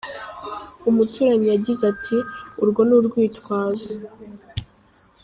[0.89, 2.17] Umuturanyi yagize ati:
[2.61, 3.89] «Urwo ni urwitwazo.